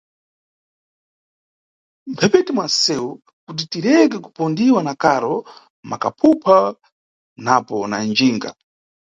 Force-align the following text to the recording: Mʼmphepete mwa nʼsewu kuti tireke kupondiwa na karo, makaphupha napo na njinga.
Mʼmphepete 2.09 2.51
mwa 2.55 2.65
nʼsewu 2.69 3.11
kuti 3.45 3.63
tireke 3.71 4.17
kupondiwa 4.25 4.81
na 4.87 4.93
karo, 5.01 5.35
makaphupha 5.89 6.55
napo 7.45 7.75
na 7.91 7.97
njinga. 8.09 8.49